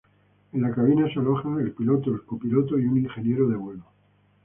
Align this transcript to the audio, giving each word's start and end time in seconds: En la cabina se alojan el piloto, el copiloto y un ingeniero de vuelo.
En 0.53 0.61
la 0.63 0.73
cabina 0.73 1.07
se 1.13 1.19
alojan 1.19 1.59
el 1.59 1.73
piloto, 1.73 2.11
el 2.11 2.23
copiloto 2.23 2.79
y 2.79 2.85
un 2.87 2.97
ingeniero 2.97 3.47
de 3.47 3.55
vuelo. 3.55 3.83